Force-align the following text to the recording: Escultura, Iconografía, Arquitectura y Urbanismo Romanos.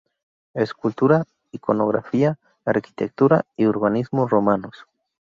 Escultura, 0.55 1.27
Iconografía, 1.51 2.39
Arquitectura 2.65 3.45
y 3.55 3.67
Urbanismo 3.67 4.27
Romanos. 4.27 4.87